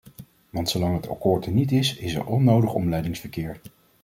Want 0.49 0.69
zolang 0.69 0.95
het 0.95 1.09
akkoord 1.09 1.45
er 1.45 1.51
niet 1.51 1.71
is, 1.71 1.95
is 1.95 2.13
er 2.15 2.25
onnodig 2.25 2.73
omleidingsverkeer. 2.73 3.61